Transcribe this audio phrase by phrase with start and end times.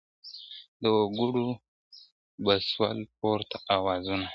[0.81, 1.47] د وګړو
[2.45, 4.29] به سول پورته آوازونه `